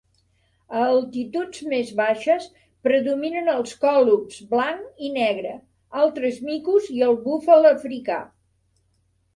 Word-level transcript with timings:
A 0.77 0.83
altituds 0.85 1.59
més 1.73 1.91
baixes, 1.99 2.47
predominen 2.87 3.51
els 3.53 3.77
còlobs 3.85 4.41
blanc 4.55 5.07
i 5.09 5.13
negre, 5.21 5.53
altres 6.07 6.43
micos 6.51 6.91
i 6.99 7.09
el 7.11 7.19
búfal 7.29 7.73
africà. 7.77 8.21